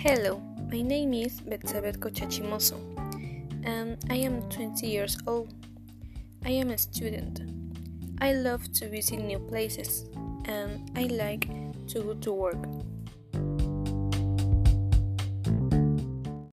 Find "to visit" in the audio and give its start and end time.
8.74-9.16